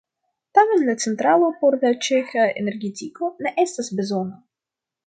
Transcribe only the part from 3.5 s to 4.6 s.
estas bezona.